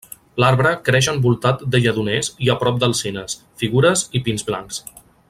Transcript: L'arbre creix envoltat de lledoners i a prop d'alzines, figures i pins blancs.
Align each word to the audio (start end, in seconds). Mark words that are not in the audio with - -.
L'arbre 0.43 0.71
creix 0.87 1.09
envoltat 1.11 1.61
de 1.75 1.81
lledoners 1.83 2.31
i 2.47 2.51
a 2.53 2.57
prop 2.65 2.83
d'alzines, 2.85 3.39
figures 3.65 4.07
i 4.21 4.27
pins 4.29 4.49
blancs. 4.53 4.83